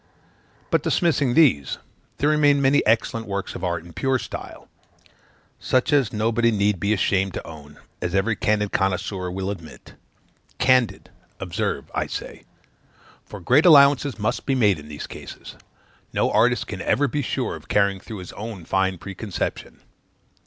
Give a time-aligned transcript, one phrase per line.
[0.71, 1.77] But, dismissing these,
[2.17, 4.67] there remain many excellent works of art in a pure style,
[5.59, 9.93] such as nobody need be ashamed to own, as every candid connoisseur will admit.
[10.57, 12.45] Candid, observe, I say;
[13.23, 15.55] for great allowances must be made in these cases;
[16.11, 19.81] no artist can ever be sure of carrying through his own fine preconception.